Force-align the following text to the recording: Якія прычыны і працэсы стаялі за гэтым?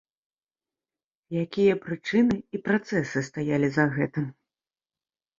Якія 1.43 1.73
прычыны 1.83 2.37
і 2.57 2.61
працэсы 2.67 3.19
стаялі 3.27 3.69
за 3.75 3.85
гэтым? 3.99 4.25